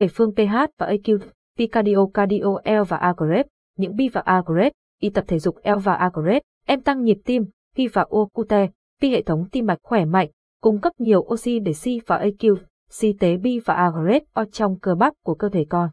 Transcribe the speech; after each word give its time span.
Kể 0.00 0.08
phương 0.08 0.34
PH 0.34 0.54
và 0.78 0.86
AQ, 0.86 1.18
P 1.58 1.72
cardio 1.72 2.06
cardio 2.14 2.58
L 2.64 2.82
và 2.88 2.96
Agrep, 2.96 3.46
những 3.76 3.96
B 3.96 4.00
và 4.12 4.20
Agrep, 4.20 4.72
Y 5.00 5.10
tập 5.10 5.24
thể 5.28 5.38
dục 5.38 5.56
L 5.64 5.78
và 5.84 5.94
Agrep, 5.94 6.42
em 6.66 6.80
tăng 6.80 7.02
nhịp 7.02 7.18
tim, 7.24 7.44
P 7.74 7.78
và 7.92 8.02
O 8.10 8.24
cute, 8.32 8.66
P 9.00 9.02
hệ 9.02 9.22
thống 9.22 9.44
tim 9.52 9.66
mạch 9.66 9.78
khỏe 9.82 10.04
mạnh, 10.04 10.28
cung 10.60 10.80
cấp 10.80 10.92
nhiều 10.98 11.20
oxy 11.20 11.58
để 11.58 11.72
C 11.72 12.06
và 12.06 12.18
AQ, 12.18 12.56
C 13.00 13.20
tế 13.20 13.36
B 13.36 13.46
và 13.64 13.74
Agrep 13.74 14.22
O 14.32 14.44
trong 14.44 14.78
cơ 14.78 14.94
bắp 14.94 15.14
của 15.24 15.34
cơ 15.34 15.48
thể 15.48 15.66
con. 15.68 15.90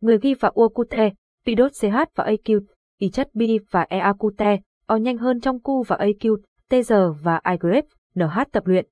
Người 0.00 0.18
ghi 0.22 0.34
và 0.34 0.50
O 0.54 0.68
cute, 0.68 1.10
P 1.46 1.48
đốt 1.56 1.72
CH 1.80 1.96
và 2.14 2.24
AQ, 2.24 2.60
Y 2.98 3.10
chất 3.10 3.28
B 3.34 3.42
và 3.70 3.86
EA 3.88 4.12
cute, 4.18 4.60
O 4.86 4.96
nhanh 4.96 5.18
hơn 5.18 5.40
trong 5.40 5.58
Q 5.58 5.82
và 5.82 5.96
AQ, 5.96 6.36
TG 6.68 6.92
và 7.22 7.40
I 7.50 7.80
NH 8.14 8.42
tập 8.52 8.66
luyện. 8.66 8.86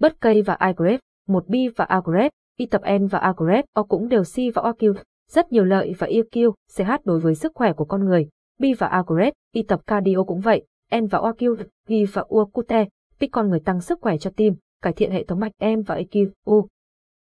Bất 0.00 0.20
cây 0.20 0.42
và 0.42 0.58
I 0.66 0.96
một 1.26 1.48
B 1.48 1.54
và 1.76 1.84
agrep 1.84 2.32
Y 2.58 2.66
tập 2.66 2.82
N 2.98 3.06
và 3.06 3.18
Agret 3.18 3.64
O 3.72 3.82
cũng 3.82 4.08
đều 4.08 4.24
si 4.24 4.50
và 4.50 4.62
OQ, 4.62 4.94
rất 5.28 5.52
nhiều 5.52 5.64
lợi 5.64 5.94
và 5.98 6.06
EQ, 6.06 6.52
CH 6.76 6.90
đối 7.04 7.20
với 7.20 7.34
sức 7.34 7.52
khỏe 7.54 7.72
của 7.72 7.84
con 7.84 8.04
người. 8.04 8.28
B 8.58 8.64
và 8.78 8.86
Agret, 8.86 9.32
Y 9.52 9.62
tập 9.62 9.80
cardio 9.86 10.22
cũng 10.26 10.40
vậy, 10.40 10.66
N 10.96 11.06
và 11.06 11.18
OQ, 11.18 11.56
G 11.88 11.94
và 12.12 12.22
UQT, 12.28 12.86
P 13.20 13.22
con 13.32 13.48
người 13.48 13.60
tăng 13.60 13.80
sức 13.80 13.98
khỏe 14.02 14.18
cho 14.18 14.30
tim, 14.36 14.54
cải 14.82 14.92
thiện 14.92 15.10
hệ 15.10 15.24
thống 15.24 15.40
mạch 15.40 15.52
M 15.60 15.82
và 15.86 15.96
EQ, 15.96 16.28
U. 16.44 16.66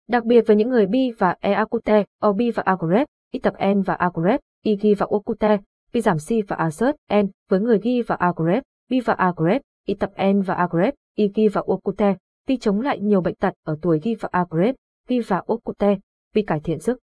Đặc 0.07 0.25
biệt 0.25 0.47
với 0.47 0.55
những 0.55 0.69
người 0.69 0.85
B 0.85 0.95
và 1.17 1.35
EAQT, 1.41 2.03
OB 2.27 2.41
và 2.55 2.63
Agret, 2.65 3.07
Y 3.31 3.39
tập 3.39 3.53
N 3.75 3.81
và 3.81 3.93
Agret, 3.93 4.15
grade, 4.23 4.37
Y 4.63 4.75
ghi 4.75 4.93
và 4.93 5.05
OQT, 5.05 5.57
B 5.93 5.97
giảm 5.97 6.17
C 6.17 6.47
và 6.47 6.55
assert, 6.55 6.95
N 7.13 7.27
với 7.49 7.59
người 7.59 7.79
ghi 7.83 8.01
và 8.01 8.15
Agret, 8.15 8.63
B 8.89 8.93
và 9.05 9.13
Agret, 9.13 9.61
Y 9.85 9.93
tập 9.93 10.11
N 10.33 10.41
và 10.41 10.53
Agret, 10.53 10.71
grade, 10.71 10.95
Y 11.15 11.31
ghi 11.35 11.47
và 11.47 11.61
OQT, 11.61 12.15
P 12.47 12.51
chống 12.61 12.81
lại 12.81 12.99
nhiều 12.99 13.21
bệnh 13.21 13.35
tật 13.35 13.53
ở 13.63 13.77
tuổi 13.81 13.99
ghi 14.03 14.15
và 14.15 14.29
Agret, 14.31 14.75
Vi 15.09 15.19
và 15.19 15.41
ocute, 15.53 15.97
Vi 16.33 16.41
cải 16.41 16.59
thiện 16.59 16.79
sức 16.79 16.99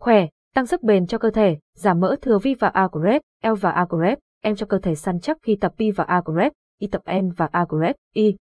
khỏe, 0.00 0.26
tăng 0.54 0.66
sức 0.66 0.82
bền 0.82 1.06
cho 1.06 1.18
cơ 1.18 1.30
thể, 1.30 1.58
giảm 1.74 2.00
mỡ 2.00 2.16
thừa 2.22 2.38
Vi 2.38 2.54
và 2.54 2.68
A 2.68 2.88
L 3.42 3.54
và 3.60 3.70
A 3.70 3.86
em 4.42 4.56
cho 4.56 4.66
cơ 4.66 4.78
thể 4.78 4.94
săn 4.94 5.20
chắc 5.20 5.38
khi 5.42 5.56
tập 5.56 5.72
vi 5.76 5.90
và 5.90 6.04
A 6.04 6.22
Y 6.78 6.86
tập 6.86 7.02
N 7.20 7.30
và 7.36 7.48
A 7.52 7.66
Y. 8.14 8.36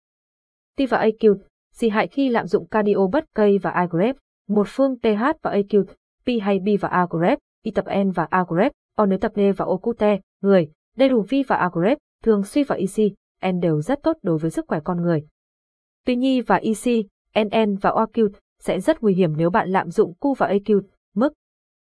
T 0.77 0.81
và 0.89 1.05
AQ, 1.05 1.36
xì 1.73 1.89
hại 1.89 2.08
khi 2.08 2.30
lạm 2.30 2.47
dụng 2.47 2.67
cardio 2.67 3.08
bất 3.11 3.25
cây 3.36 3.58
và 3.58 3.69
A 3.69 3.88
một 4.47 4.67
phương 4.69 4.99
TH 4.99 5.23
và 5.42 5.52
AQ, 5.52 5.83
P 6.25 6.42
hay 6.42 6.59
B 6.59 6.67
và 6.81 6.89
A 6.89 7.08
Y 7.64 7.71
tập 7.71 7.86
N 8.03 8.11
và 8.11 8.27
A 8.30 8.45
O 8.95 9.05
nếu 9.05 9.19
tập 9.19 9.31
D 9.36 9.39
và 9.58 9.66
ocute, 9.66 10.19
người, 10.42 10.71
đầy 10.97 11.09
đủ 11.09 11.21
Vi 11.30 11.44
và 11.44 11.55
A 11.55 11.69
thường 12.23 12.44
suy 12.44 12.64
và 12.64 12.75
EC, 12.75 13.14
N 13.52 13.59
đều 13.59 13.81
rất 13.81 13.99
tốt 14.03 14.17
đối 14.21 14.38
với 14.38 14.52
sức 14.52 14.66
khỏe 14.67 14.80
con 14.83 15.02
người. 15.02 15.27
Tuy 16.05 16.16
nhi 16.16 16.42
và 16.42 16.55
EC, 16.55 17.05
NN 17.36 17.75
và 17.75 17.89
OQ 17.89 18.30
sẽ 18.67 18.79
rất 18.79 19.01
nguy 19.01 19.13
hiểm 19.13 19.37
nếu 19.37 19.49
bạn 19.49 19.69
lạm 19.69 19.89
dụng 19.89 20.13
Q 20.19 20.33
và 20.33 20.47
AQ, 20.47 20.81
mức. 21.15 21.33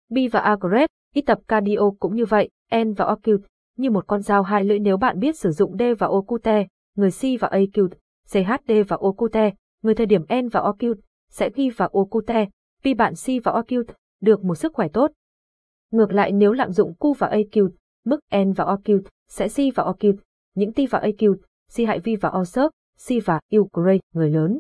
B 0.10 0.18
và 0.32 0.40
A 0.40 0.56
grade, 0.62 0.88
ít 1.14 1.22
tập 1.22 1.40
cardio 1.48 1.92
cũng 2.00 2.16
như 2.16 2.26
vậy, 2.26 2.50
N 2.76 2.94
và 2.94 3.06
OQ, 3.06 3.40
như 3.78 3.90
một 3.90 4.08
con 4.08 4.22
dao 4.22 4.44
hai 4.44 4.64
lưỡi 4.64 4.80
nếu 4.80 4.98
bạn 4.98 5.20
biết 5.20 5.38
sử 5.38 5.52
dụng 5.52 5.78
D 5.78 5.82
và 6.00 6.08
OQT, 6.08 6.66
người 6.96 7.12
C 7.12 7.42
và 7.42 7.48
AQ, 7.48 7.88
CHD 8.28 8.72
và 8.88 8.98
OQT, 8.98 9.52
người 9.82 9.96
thời 9.96 10.06
điểm 10.06 10.22
N 10.22 10.48
và 10.48 10.62
OQ, 10.62 10.96
sẽ 11.30 11.50
ghi 11.56 11.70
vào 11.70 11.90
OQT, 11.90 12.48
vì 12.84 12.94
bạn 12.94 13.14
C 13.14 13.44
và 13.44 13.52
OQ, 13.52 13.84
được 14.22 14.44
một 14.44 14.56
sức 14.56 14.74
khỏe 14.74 14.88
tốt. 14.88 15.12
Ngược 15.92 16.12
lại 16.12 16.32
nếu 16.32 16.52
lạm 16.52 16.72
dụng 16.72 16.94
Q 17.00 17.14
và 17.14 17.30
AQ, 17.30 17.70
mức 18.06 18.20
N 18.36 18.52
và 18.52 18.66
OQ, 18.66 19.02
sẽ 19.30 19.48
C 19.48 19.76
và 19.76 19.84
OQ, 19.84 20.16
những 20.56 20.74
T 20.74 20.78
và 20.90 21.00
AQ, 21.00 21.36
C 21.76 21.88
hại 21.88 22.00
vi 22.00 22.16
và 22.16 22.30
O 22.30 22.44
sớp, 22.44 22.70
C 23.08 23.26
và 23.26 23.40
U 23.52 23.70
grade, 23.74 24.00
người 24.14 24.30
lớn. 24.30 24.60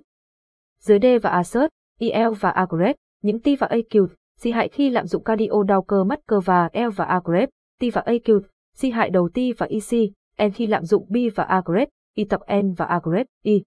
Dưới 0.79 0.99
D 0.99 1.05
và 1.21 1.29
A 1.29 1.43
sớt, 1.43 1.69
IL 1.99 2.29
và 2.39 2.49
Agrep, 2.49 2.95
những 3.21 3.39
T 3.39 3.47
và 3.59 3.67
AQ, 3.67 4.07
si 4.37 4.51
hại 4.51 4.69
khi 4.69 4.89
lạm 4.89 5.07
dụng 5.07 5.23
cardio 5.23 5.63
đau 5.67 5.81
cơ 5.81 6.03
mắt 6.03 6.19
cơ 6.27 6.39
và 6.39 6.69
L 6.73 6.89
và 6.95 7.05
Agrep, 7.05 7.49
T 7.79 7.83
và 7.93 8.03
AQ, 8.05 8.41
si 8.75 8.89
hại 8.89 9.09
đầu 9.09 9.29
T 9.29 9.37
và 9.57 9.65
EC, 9.65 10.11
N 10.47 10.51
khi 10.51 10.67
lạm 10.67 10.83
dụng 10.83 11.05
B 11.09 11.17
và 11.35 11.43
Agrep, 11.43 11.89
Y 12.15 12.23
tập 12.23 12.41
N 12.61 12.73
và 12.73 12.85
Agrep, 12.85 13.27
Y. 13.43 13.63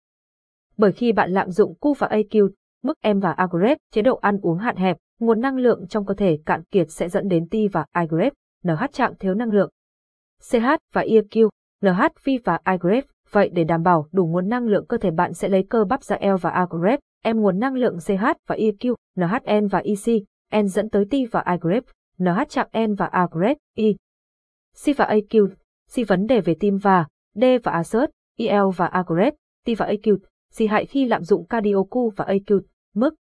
Bởi 0.76 0.92
khi 0.92 1.12
bạn 1.12 1.30
lạm 1.30 1.50
dụng 1.50 1.74
Q 1.80 1.94
và 1.98 2.08
AQ, 2.08 2.48
mức 2.82 2.98
M 3.14 3.18
và 3.18 3.32
Agrep, 3.32 3.78
chế 3.92 4.02
độ 4.02 4.16
ăn 4.16 4.38
uống 4.42 4.58
hạn 4.58 4.76
hẹp, 4.76 4.96
nguồn 5.20 5.40
năng 5.40 5.56
lượng 5.56 5.86
trong 5.88 6.06
cơ 6.06 6.14
thể 6.14 6.38
cạn 6.46 6.62
kiệt 6.62 6.90
sẽ 6.90 7.08
dẫn 7.08 7.28
đến 7.28 7.48
T 7.48 7.54
và 7.72 7.84
Agrep, 7.92 8.32
NH 8.64 8.84
trạng 8.92 9.14
thiếu 9.18 9.34
năng 9.34 9.50
lượng. 9.50 9.70
CH 10.50 10.66
và 10.92 11.02
EQ, 11.02 11.48
NH, 11.82 12.02
V 12.24 12.30
và 12.44 12.58
Agrep, 12.62 13.04
vậy 13.30 13.50
để 13.52 13.64
đảm 13.64 13.82
bảo 13.82 14.06
đủ 14.12 14.26
nguồn 14.26 14.48
năng 14.48 14.66
lượng 14.66 14.86
cơ 14.86 14.96
thể 14.96 15.10
bạn 15.10 15.34
sẽ 15.34 15.48
lấy 15.48 15.66
cơ 15.70 15.84
bắp 15.84 16.02
ra 16.02 16.18
L 16.20 16.36
và 16.40 16.50
Agrep 16.50 17.00
em 17.22 17.40
nguồn 17.40 17.58
năng 17.58 17.74
lượng 17.74 17.98
CH 18.06 18.24
và 18.46 18.56
EQ, 18.56 18.94
NHN 19.16 19.66
và 19.66 19.78
EC, 19.78 20.22
N 20.62 20.68
dẫn 20.68 20.90
tới 20.90 21.04
T 21.10 21.14
và 21.30 21.44
I 21.50 21.56
grep, 21.60 21.84
NH 22.18 22.48
chạm 22.48 22.68
N 22.88 22.94
và 22.94 23.06
A 23.06 23.26
grep, 23.30 23.56
I. 23.76 23.96
C 24.84 24.96
và 24.96 25.04
AQ, 25.04 25.48
C 25.94 26.08
vấn 26.08 26.26
đề 26.26 26.40
về 26.40 26.54
tim 26.60 26.76
và 26.76 27.06
D 27.34 27.44
và 27.62 27.72
assert, 27.72 28.10
EL 28.38 28.64
và 28.76 28.86
A 28.86 29.04
grep, 29.06 29.34
T 29.66 29.68
và 29.78 29.86
AQ, 29.86 30.16
C 30.58 30.70
hại 30.70 30.86
khi 30.86 31.04
lạm 31.04 31.22
dụng 31.22 31.46
cardio 31.46 31.82
và 32.16 32.24
AQ, 32.24 32.60
mức. 32.94 33.14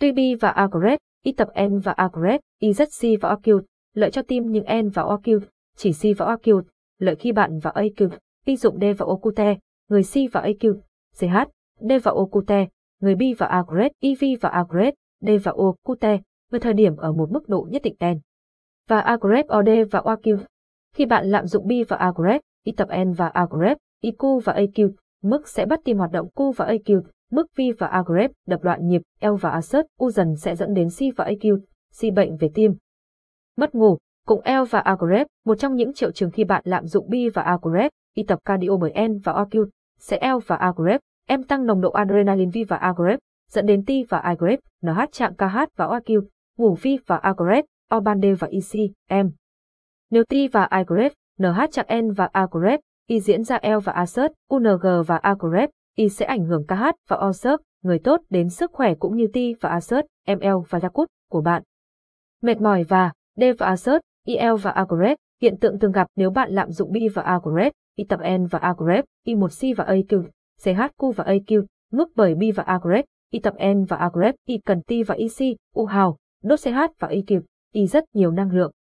Tuy 0.00 0.12
B 0.12 0.18
và 0.40 0.48
A 0.48 0.68
grep, 0.72 0.98
I 1.24 1.32
tập 1.32 1.48
N 1.68 1.78
và 1.78 1.92
A 1.92 2.08
grep, 2.12 2.40
I 2.58 2.72
rất 2.72 2.88
C 2.88 3.02
và 3.20 3.34
AQ, 3.34 3.60
lợi 3.94 4.10
cho 4.10 4.22
tim 4.22 4.44
nhưng 4.46 4.64
N 4.82 4.88
và 4.88 5.02
OQ, 5.02 5.40
chỉ 5.76 5.92
C 5.92 6.18
và 6.18 6.26
OQ, 6.26 6.62
lợi 6.98 7.16
khi 7.16 7.32
bạn 7.32 7.58
và 7.58 7.70
AQ, 7.70 8.08
I 8.44 8.56
dụng 8.56 8.78
D 8.80 8.84
và 8.98 9.06
OQT, 9.06 9.56
người 9.88 10.02
C 10.02 10.32
và 10.32 10.42
AQ, 10.42 10.74
CH, 11.18 11.50
D 11.80 11.92
và 12.02 12.12
OQT, 12.12 12.66
người 13.00 13.14
B 13.14 13.22
và 13.38 13.46
Agret, 13.46 13.92
EV 14.00 14.24
và 14.40 14.48
Agret, 14.48 14.94
D 15.20 15.28
và 15.44 15.52
O, 15.52 15.72
QT, 15.84 16.18
với 16.50 16.60
thời 16.60 16.72
điểm 16.72 16.96
ở 16.96 17.12
một 17.12 17.30
mức 17.30 17.48
độ 17.48 17.66
nhất 17.70 17.82
định 17.82 17.96
đen. 18.00 18.20
Và 18.88 19.00
Agret 19.00 19.46
OD 19.58 19.68
và 19.90 20.00
OQ. 20.00 20.38
Khi 20.94 21.06
bạn 21.06 21.26
lạm 21.26 21.46
dụng 21.46 21.66
B 21.66 21.72
và 21.88 21.96
Agret, 21.96 22.40
Y 22.64 22.72
tập 22.72 22.88
N 23.04 23.12
và 23.12 23.28
Agret, 23.28 23.78
IQ 24.02 24.40
và 24.40 24.52
AQ, 24.52 24.90
mức 25.22 25.48
sẽ 25.48 25.66
bắt 25.66 25.80
tìm 25.84 25.98
hoạt 25.98 26.10
động 26.10 26.28
Q 26.34 26.52
và 26.52 26.66
AQ, 26.66 27.02
mức 27.30 27.46
V 27.56 27.60
và 27.78 27.86
Agret, 27.86 28.30
đập 28.46 28.64
loạn 28.64 28.86
nhịp, 28.86 29.02
L 29.20 29.34
và 29.40 29.50
assert, 29.50 29.86
U 29.98 30.10
dần 30.10 30.36
sẽ 30.36 30.56
dẫn 30.56 30.74
đến 30.74 30.88
C 30.88 31.16
và 31.16 31.24
AQ, 31.24 31.58
C 32.00 32.14
bệnh 32.14 32.36
về 32.36 32.50
tim. 32.54 32.74
Mất 33.56 33.74
ngủ, 33.74 33.98
cùng 34.26 34.40
L 34.44 34.64
và 34.70 34.78
Agret, 34.78 35.26
một 35.44 35.54
trong 35.54 35.74
những 35.74 35.92
triệu 35.92 36.10
chứng 36.10 36.30
khi 36.30 36.44
bạn 36.44 36.62
lạm 36.66 36.86
dụng 36.86 37.10
B 37.10 37.14
và 37.34 37.42
Agret, 37.42 37.92
y 38.14 38.22
tập 38.22 38.38
cardio 38.44 38.76
bởi 38.80 39.08
N 39.08 39.18
và 39.18 39.32
OQ, 39.32 39.66
sẽ 39.98 40.20
L 40.34 40.38
và 40.46 40.56
A 40.56 40.72
em 41.28 41.42
tăng 41.42 41.66
nồng 41.66 41.80
độ 41.80 41.90
adrenaline 41.90 42.50
V 42.50 42.58
và 42.68 42.76
agrep, 42.76 43.18
dẫn 43.50 43.66
đến 43.66 43.84
T 43.84 43.90
và 44.08 44.18
agrep, 44.18 44.58
NH 44.82 45.00
chạm 45.12 45.34
KH 45.34 45.56
và 45.76 45.86
OQ, 45.86 46.22
ngủ 46.56 46.74
V 46.74 46.86
và 47.06 47.16
agrep, 47.16 47.64
O 47.88 48.00
ban 48.00 48.20
D 48.20 48.24
và 48.38 48.48
EC, 48.50 48.90
M. 49.24 49.28
Nếu 50.10 50.24
T 50.24 50.34
và 50.52 50.64
agrep, 50.64 51.12
NH 51.38 51.60
chạm 51.72 51.86
N 52.02 52.12
và 52.12 52.28
agrep, 52.32 52.80
Y 53.06 53.20
diễn 53.20 53.44
ra 53.44 53.58
L 53.62 53.78
và 53.84 53.92
assert, 53.92 54.32
UNG 54.48 55.02
và 55.06 55.16
agrep, 55.16 55.70
Y 55.96 56.08
sẽ 56.08 56.26
ảnh 56.26 56.44
hưởng 56.44 56.66
KH 56.66 56.84
và 57.08 57.16
O 57.16 57.32
người 57.82 57.98
tốt 57.98 58.20
đến 58.30 58.48
sức 58.48 58.70
khỏe 58.72 58.94
cũng 58.94 59.16
như 59.16 59.26
T 59.26 59.36
và 59.60 59.68
assert, 59.68 60.06
ML 60.26 60.56
và 60.68 60.78
Yakut 60.82 61.08
của 61.30 61.40
bạn. 61.40 61.62
Mệt 62.42 62.60
mỏi 62.60 62.84
và 62.84 63.12
D 63.36 63.42
và 63.58 63.66
assert, 63.66 64.00
il 64.24 64.54
và 64.62 64.70
agrep, 64.70 65.18
hiện 65.42 65.58
tượng 65.60 65.78
thường 65.78 65.92
gặp 65.92 66.06
nếu 66.16 66.30
bạn 66.30 66.50
lạm 66.50 66.70
dụng 66.70 66.92
B 66.92 66.96
và 67.14 67.22
agrep, 67.22 67.72
Y 67.96 68.04
tập 68.04 68.20
N 68.38 68.46
và 68.46 68.58
agrep, 68.58 69.04
Y1C 69.26 69.74
và 69.76 69.84
AQ, 69.84 70.22
CHQ 70.62 71.12
và 71.12 71.24
AQ, 71.24 71.64
mức 71.92 72.08
bởi 72.16 72.34
B 72.34 72.42
và 72.54 72.62
A 72.62 72.78
Y 73.30 73.40
tập 73.40 73.54
N 73.74 73.84
và 73.84 73.96
A 73.96 74.10
Y 74.46 74.58
cần 74.58 74.82
T 74.82 74.92
và 75.06 75.14
EC, 75.14 75.56
U 75.74 75.84
hào, 75.84 76.16
đốt 76.42 76.60
CH 76.60 76.78
và 76.98 77.08
EQ, 77.08 77.40
Y 77.72 77.86
rất 77.86 78.04
nhiều 78.14 78.30
năng 78.30 78.50
lượng. 78.50 78.72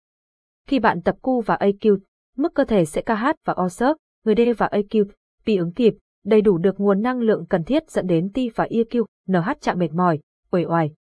Khi 0.68 0.80
bạn 0.80 1.02
tập 1.02 1.16
Q 1.22 1.42
và 1.42 1.56
AQ, 1.56 1.98
mức 2.38 2.54
cơ 2.56 2.64
thể 2.64 2.86
sẽ 2.86 3.02
KH 3.02 3.26
và 3.46 3.54
O 3.54 3.70
sớp, 3.70 3.98
người 4.26 4.36
D 4.36 4.40
và 4.58 4.70
AQ, 4.72 5.06
P 5.46 5.48
ứng 5.60 5.74
kịp, 5.74 5.94
đầy 6.26 6.42
đủ 6.42 6.58
được 6.58 6.80
nguồn 6.80 7.02
năng 7.02 7.20
lượng 7.20 7.46
cần 7.50 7.64
thiết 7.64 7.90
dẫn 7.90 8.08
đến 8.08 8.30
T 8.34 8.38
và 8.56 8.66
EQ, 8.66 9.06
NH 9.28 9.52
chạm 9.62 9.80
mệt 9.80 9.94
mỏi, 9.94 10.20
uể 10.52 10.66
oải. 10.66 10.92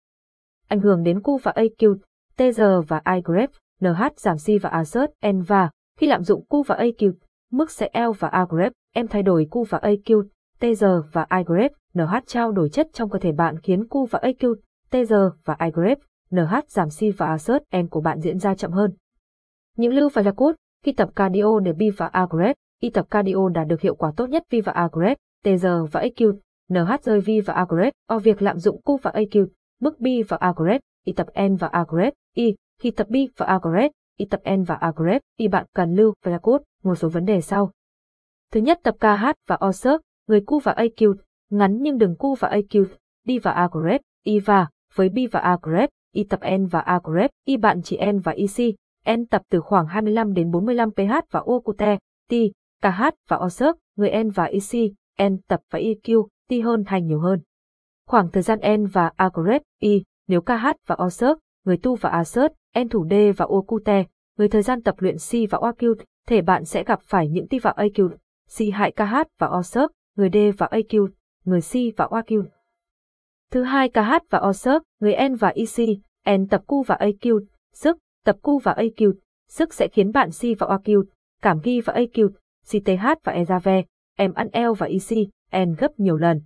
Ảnh 0.67 0.79
hưởng 0.79 1.03
đến 1.03 1.19
Q 1.19 1.37
và 1.37 1.51
AQ, 1.55 1.97
TG 2.37 2.61
và 2.87 3.01
IGREP, 3.15 3.49
NH 3.81 4.03
giảm 4.15 4.37
C 4.37 4.61
và 4.61 4.69
assert, 4.69 5.11
N 5.27 5.41
và, 5.41 5.69
khi 5.97 6.07
lạm 6.07 6.23
dụng 6.23 6.45
Q 6.49 6.63
và 6.63 6.75
AQ, 6.75 7.13
mức 7.51 7.71
sẽ 7.71 7.89
L 7.93 8.11
và 8.19 8.27
agrep, 8.27 8.73
em 8.93 9.07
thay 9.07 9.23
đổi 9.23 9.47
Q 9.51 9.63
và 9.63 9.79
AQ, 9.79 10.23
TG 10.59 10.85
và 11.11 11.27
iGrep, 11.37 11.71
NH 11.93 12.15
trao 12.25 12.51
đổi 12.51 12.69
chất 12.69 12.87
trong 12.93 13.09
cơ 13.09 13.19
thể 13.19 13.31
bạn 13.31 13.59
khiến 13.59 13.83
Q 13.89 14.05
và 14.05 14.19
AQ, 14.19 14.55
TG 14.89 15.13
và 15.45 15.57
iGrep, 15.65 15.97
NH 16.31 16.55
giảm 16.67 16.89
si 16.89 17.11
và 17.11 17.27
assert 17.27 17.63
em 17.69 17.87
của 17.87 18.01
bạn 18.01 18.19
diễn 18.19 18.39
ra 18.39 18.55
chậm 18.55 18.71
hơn. 18.71 18.93
Những 19.77 19.93
lưu 19.93 20.09
và 20.13 20.21
là 20.21 20.31
cốt, 20.31 20.55
khi 20.85 20.91
tập 20.91 21.09
cardio 21.15 21.59
để 21.59 21.73
B 21.73 21.81
và 21.97 22.11
iGrep, 22.13 22.55
y 22.81 22.89
tập 22.89 23.07
cardio 23.09 23.49
đạt 23.53 23.67
được 23.67 23.81
hiệu 23.81 23.95
quả 23.95 24.11
tốt 24.17 24.29
nhất 24.29 24.43
V 24.51 24.55
và 24.65 24.89
iGrep, 24.91 25.17
TG 25.43 25.67
và 25.91 26.01
AQ, 26.01 26.33
NH 26.69 27.03
rơi 27.03 27.19
V 27.19 27.29
và 27.45 27.65
iGrep, 27.69 27.93
o 28.07 28.19
việc 28.19 28.41
lạm 28.41 28.57
dụng 28.57 28.81
Q 28.85 28.97
và 28.97 29.11
AQ, 29.11 29.47
mức 29.81 29.99
B 29.99 30.05
và 30.27 30.39
iGrep, 30.41 30.81
y 31.05 31.13
tập 31.13 31.27
N 31.49 31.55
và 31.55 31.71
iGrep, 31.73 32.13
Y, 32.33 32.55
khi 32.81 32.91
tập 32.91 33.07
B 33.09 33.15
và 33.37 33.59
iGrep, 33.63 33.91
y 34.17 34.25
tập 34.25 34.41
N 34.55 34.63
và 34.63 34.79
iGrep, 34.81 35.21
Y 35.37 35.47
bạn 35.47 35.65
cần 35.75 35.95
lưu 35.95 36.13
và 36.23 36.31
là 36.31 36.37
cốt, 36.37 36.61
một 36.83 36.95
số 36.95 37.09
vấn 37.09 37.25
đề 37.25 37.41
sau. 37.41 37.71
Thứ 38.51 38.59
nhất 38.59 38.79
tập 38.83 38.95
KH 38.99 39.25
và 39.47 39.55
O 39.55 39.71
người 40.27 40.41
cu 40.45 40.59
và 40.59 40.73
AQ, 40.73 41.15
ngắn 41.49 41.77
nhưng 41.81 41.97
đừng 41.97 42.15
cu 42.15 42.35
và 42.35 42.49
AQ, 42.49 42.85
đi 43.25 43.39
và 43.39 43.51
agrep 43.51 43.83
grep, 43.83 44.01
Y 44.23 44.39
và, 44.39 44.67
với 44.93 45.09
B 45.09 45.17
và 45.31 45.39
agrep 45.39 45.89
Y 46.13 46.23
tập 46.23 46.39
N 46.57 46.65
và 46.65 46.79
agrep 46.79 47.31
Y 47.45 47.57
bạn 47.57 47.81
chỉ 47.83 47.99
N 48.11 48.19
và 48.19 48.31
EC, 48.31 48.75
N 49.17 49.25
tập 49.25 49.41
từ 49.49 49.61
khoảng 49.61 49.87
25 49.87 50.33
đến 50.33 50.51
45 50.51 50.91
pH 50.91 51.31
và 51.31 51.39
O 51.39 51.59
cute, 51.59 51.97
T, 52.29 52.33
KH 52.81 53.03
và 53.27 53.37
O 53.37 53.49
người 53.95 54.23
N 54.23 54.29
và 54.29 54.43
EC, 54.43 54.91
N 55.29 55.37
tập 55.47 55.59
và 55.71 55.79
EQ, 55.79 56.27
T 56.49 56.53
hơn 56.63 56.83
hay 56.87 57.01
nhiều 57.01 57.19
hơn. 57.19 57.41
Khoảng 58.07 58.31
thời 58.31 58.43
gian 58.43 58.59
N 58.77 58.85
và 58.85 59.11
agrep 59.15 59.61
Y, 59.79 60.03
nếu 60.27 60.41
KH 60.41 60.65
và 60.87 60.95
O 60.95 61.09
người 61.65 61.77
tu 61.77 61.95
và 61.95 62.09
ASERT, 62.09 62.51
N 62.79 62.89
thủ 62.89 63.05
D 63.09 63.13
và 63.37 63.45
O 63.45 63.61
cute, 63.61 64.03
người 64.37 64.47
thời 64.47 64.61
gian 64.61 64.81
tập 64.81 64.95
luyện 64.97 65.15
C 65.15 65.51
và 65.51 65.57
O 65.57 65.71
thể 66.27 66.41
bạn 66.41 66.65
sẽ 66.65 66.83
gặp 66.83 66.99
phải 67.01 67.29
những 67.29 67.47
T 67.47 67.51
và 67.61 67.73
AQ, 67.77 68.09
C 68.57 68.73
hại 68.73 68.91
KH 68.91 69.15
và 69.39 69.47
O 69.47 69.61
người 70.17 70.29
D 70.33 70.37
và 70.57 70.67
AQ, 70.71 71.07
người 71.45 71.61
C 71.61 71.97
và 71.97 72.05
OQ. 72.05 72.43
Thứ 73.51 73.63
hai 73.63 73.89
KH 73.89 74.29
và 74.29 74.39
O 74.39 74.51
người 74.99 75.15
N 75.29 75.35
và 75.35 75.49
EC, 75.49 75.87
N 76.37 76.47
tập 76.47 76.61
Q 76.67 76.83
và 76.83 76.97
AQ, 76.99 77.45
sức, 77.73 77.97
tập 78.25 78.37
Q 78.41 78.59
và 78.59 78.73
AQ, 78.73 79.13
sức 79.49 79.73
sẽ 79.73 79.87
khiến 79.87 80.11
bạn 80.11 80.29
C 80.29 80.59
và 80.59 80.67
AQ, 80.67 81.03
cảm 81.41 81.59
ghi 81.63 81.81
và 81.81 81.93
e 81.93 82.05
AQ, 82.05 82.29
CTH 82.63 83.05
và 83.23 83.33
Ezave, 83.33 83.83
M 84.17 84.33
ăn 84.33 84.47
L 84.53 84.71
và 84.77 84.87
EC, 84.87 85.17
N 85.65 85.73
gấp 85.77 85.91
nhiều 85.99 86.17
lần. 86.17 86.41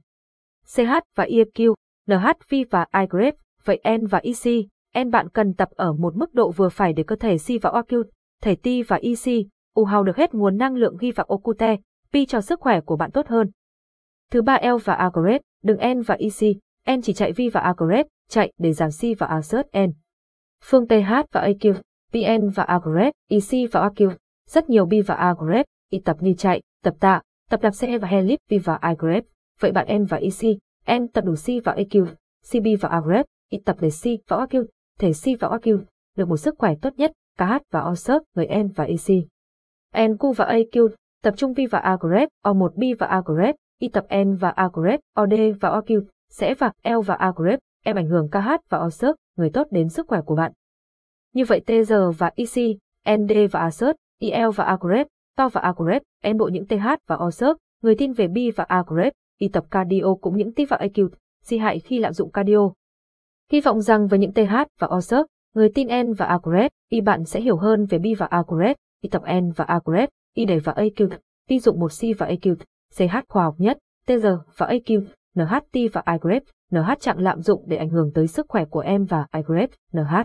CH 0.75 0.91
và 1.15 1.25
EQ, 1.25 1.73
NHV 2.07 2.55
và 2.69 2.85
iGrep, 3.01 3.35
vậy 3.65 3.81
N 3.97 4.05
và 4.05 4.21
EC, 4.23 4.65
N 5.05 5.11
bạn 5.11 5.29
cần 5.29 5.53
tập 5.53 5.69
ở 5.75 5.93
một 5.93 6.15
mức 6.15 6.33
độ 6.33 6.51
vừa 6.51 6.69
phải 6.69 6.93
để 6.93 7.03
cơ 7.03 7.15
thể 7.15 7.37
C 7.37 7.61
và 7.61 7.69
AQ, 7.69 8.03
thể 8.41 8.55
T 8.55 8.67
và 8.87 8.99
EC, 9.01 9.45
U 9.73 9.85
hao 9.85 10.03
được 10.03 10.17
hết 10.17 10.33
nguồn 10.33 10.57
năng 10.57 10.75
lượng 10.75 10.97
ghi 10.99 11.11
vào 11.11 11.25
Okute, 11.25 11.77
P 12.13 12.15
cho 12.27 12.41
sức 12.41 12.59
khỏe 12.59 12.81
của 12.81 12.95
bạn 12.95 13.11
tốt 13.11 13.27
hơn. 13.27 13.51
Thứ 14.31 14.41
ba 14.41 14.59
L 14.63 14.75
và 14.83 14.93
Agret, 14.93 15.41
đừng 15.63 15.77
N 15.77 16.01
và 16.01 16.15
EC, 16.19 16.57
N 16.97 17.01
chỉ 17.01 17.13
chạy 17.13 17.31
V 17.31 17.41
và 17.53 17.61
Agret, 17.61 18.07
chạy 18.29 18.51
để 18.57 18.73
giảm 18.73 18.89
C 18.89 19.19
và 19.19 19.27
assert 19.27 19.67
N. 19.77 19.91
Phương 20.63 20.87
TH 20.87 21.11
và 21.31 21.47
AQ, 21.47 21.73
PN 22.13 22.49
và 22.49 22.63
Agret, 22.63 23.13
EC 23.27 23.71
và 23.71 23.89
AQ, 23.89 24.11
rất 24.49 24.69
nhiều 24.69 24.85
B 24.85 24.93
và 25.07 25.15
Agret, 25.15 25.65
y 25.89 25.99
tập 25.99 26.17
như 26.19 26.33
chạy, 26.33 26.61
tập 26.83 26.93
tạ, 26.99 27.21
tập 27.49 27.61
đạp 27.61 27.71
xe 27.71 27.97
và 27.97 28.07
helip 28.07 28.39
V 28.49 28.53
và 28.63 28.75
Agret, 28.75 29.23
vậy 29.59 29.71
bạn 29.71 30.01
N 30.01 30.05
và 30.05 30.17
EC, 30.17 30.57
N 30.99 31.07
tập 31.07 31.25
đủ 31.25 31.33
C 31.35 31.47
và 31.65 31.75
AQ, 31.75 32.05
CB 32.51 32.67
và 32.81 32.89
Agret, 32.89 33.25
y 33.49 33.57
tập 33.65 33.77
để 33.79 33.89
C 33.89 34.03
và 34.27 34.45
AQ, 34.45 34.65
thể 34.99 35.11
C 35.11 35.39
và 35.39 35.49
AQ, 35.49 35.79
được 36.17 36.27
một 36.27 36.37
sức 36.37 36.55
khỏe 36.57 36.75
tốt 36.81 36.93
nhất, 36.97 37.11
KH 37.37 37.53
và 37.71 37.81
assert 37.81 38.23
người 38.35 38.47
N 38.47 38.67
và 38.75 38.83
EC. 38.83 39.25
NQ 39.93 40.33
và 40.33 40.45
AQ, 40.45 40.89
tập 41.23 41.33
trung 41.37 41.53
V 41.53 41.59
và 41.71 41.79
Agret, 41.79 42.29
O1B 42.45 42.95
và 42.99 43.07
Agret, 43.07 43.55
y 43.81 43.87
tập 43.87 44.05
N 44.25 44.35
và 44.35 44.49
Agret, 44.49 44.99
OD 45.21 45.33
và 45.61 45.69
OQ, 45.69 46.01
sẽ 46.29 46.53
và 46.53 46.71
L 46.83 46.99
và 47.05 47.15
Agret, 47.15 47.59
em 47.83 47.95
ảnh 47.95 48.07
hưởng 48.07 48.27
KH 48.29 48.49
và 48.69 48.77
OSERT, 48.77 49.15
người 49.37 49.49
tốt 49.49 49.67
đến 49.71 49.89
sức 49.89 50.07
khỏe 50.07 50.21
của 50.25 50.35
bạn. 50.35 50.51
Như 51.33 51.45
vậy 51.45 51.61
TR 51.65 51.93
và 52.17 52.31
ic 52.35 52.77
ND 53.09 53.31
và 53.51 53.59
ASERT, 53.59 53.95
IL 54.19 54.49
và 54.55 54.63
Agret, 54.63 55.07
to 55.37 55.49
và 55.49 55.61
Agret, 55.61 56.03
em 56.23 56.37
bộ 56.37 56.47
những 56.47 56.67
TH 56.67 56.87
và 57.07 57.15
OSERT, 57.15 57.57
người 57.81 57.95
tin 57.95 58.13
về 58.13 58.27
B 58.27 58.37
và 58.55 58.63
Agret, 58.63 59.13
y 59.39 59.47
tập 59.47 59.65
cardio 59.71 60.15
cũng 60.21 60.37
những 60.37 60.53
tí 60.53 60.65
và 60.65 60.77
IQ, 60.77 61.09
si 61.43 61.57
hại 61.57 61.79
khi 61.79 61.99
lạm 61.99 62.13
dụng 62.13 62.31
cardio. 62.31 62.71
Hy 63.51 63.61
vọng 63.61 63.81
rằng 63.81 64.07
với 64.07 64.19
những 64.19 64.33
TH 64.33 64.53
và 64.79 64.87
OSERT, 64.95 65.25
người 65.53 65.69
tin 65.75 65.87
N 65.87 66.13
và 66.13 66.25
Agret, 66.25 66.71
y 66.89 67.01
bạn 67.01 67.25
sẽ 67.25 67.41
hiểu 67.41 67.57
hơn 67.57 67.85
về 67.85 67.99
B 67.99 68.05
và 68.17 68.25
Agret, 68.25 68.77
y 69.01 69.09
tập 69.09 69.21
N 69.41 69.51
và 69.51 69.65
Agret, 69.65 70.09
y 70.33 70.45
đẩy 70.45 70.59
và 70.59 70.73
AQ, 70.73 71.09
tin 71.47 71.59
dụng 71.59 71.79
một 71.79 71.91
C 71.91 72.01
và 72.17 72.27
AQ, 72.27 72.55
CH 72.97 73.15
khoa 73.29 73.43
học 73.43 73.55
nhất, 73.57 73.77
tg 74.05 74.25
và 74.57 74.67
AQ, 74.67 75.01
NHT 75.35 75.93
và 75.93 76.03
iGrep, 76.13 76.43
NH 76.71 76.91
chặn 76.99 77.19
lạm 77.19 77.41
dụng 77.41 77.63
để 77.67 77.77
ảnh 77.77 77.89
hưởng 77.89 78.11
tới 78.13 78.27
sức 78.27 78.45
khỏe 78.49 78.65
của 78.65 78.79
em 78.79 79.05
và 79.05 79.25
iGrep, 79.33 79.69
NH. 79.93 80.15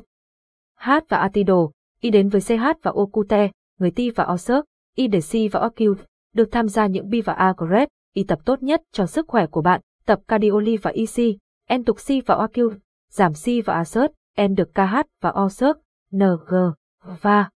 H 0.76 0.90
và 1.08 1.18
Atido, 1.18 1.68
Y 2.00 2.10
đến 2.10 2.28
với 2.28 2.40
CH 2.40 2.82
và 2.82 2.92
Okute, 2.94 3.50
người 3.78 3.90
T 3.90 3.98
và 4.16 4.26
Osert, 4.32 4.64
Y 4.94 5.06
để 5.06 5.20
C 5.20 5.52
và 5.52 5.60
OQ, 5.60 5.94
được 6.34 6.48
tham 6.52 6.68
gia 6.68 6.86
những 6.86 7.08
bi 7.08 7.20
và 7.20 7.32
A-grep, 7.32 7.88
Y 8.14 8.24
tập 8.24 8.38
tốt 8.44 8.62
nhất 8.62 8.82
cho 8.92 9.06
sức 9.06 9.28
khỏe 9.28 9.46
của 9.46 9.62
bạn, 9.62 9.80
tập 10.06 10.20
Cardioli 10.28 10.76
và 10.76 10.90
EC, 10.90 11.36
N 11.78 11.84
tục 11.84 11.96
C 11.96 12.26
và 12.26 12.34
OQ, 12.34 12.70
giảm 13.10 13.32
C 13.32 13.66
và 13.66 13.74
asert, 13.74 14.12
N 14.48 14.54
được 14.54 14.74
KH 14.74 14.96
và 15.20 15.32
Osert, 15.44 15.76
NG, 16.12 16.54
và 17.20 17.50